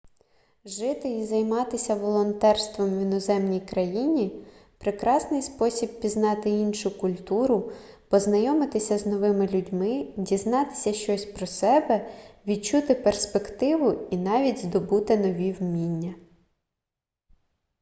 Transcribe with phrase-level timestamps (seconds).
[0.65, 4.45] жити і займатися волонтерством в іноземній країні
[4.77, 7.71] прекрасний спосіб пізнати іншу культуру
[8.09, 12.09] познайомитися з новими людьми дізнатися щось про себе
[12.47, 16.13] відчути перспективу і навіть здобути нові вміння